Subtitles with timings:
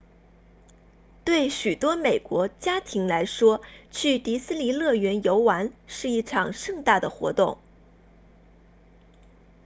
[1.25, 3.61] 对许多美国家庭来说
[3.91, 7.59] 去迪斯尼乐园游玩是一场盛大的活动